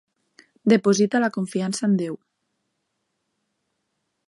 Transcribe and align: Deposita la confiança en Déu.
Deposita 0.71 1.21
la 1.23 1.29
confiança 1.35 1.85
en 1.89 1.95
Déu. 2.01 2.17